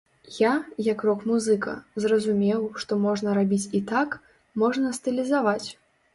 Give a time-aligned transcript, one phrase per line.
[0.35, 0.51] Я,
[0.85, 4.19] як рок-музыка, зразумеў, што можна рабіць і так,
[4.65, 5.67] можна стылізаваць.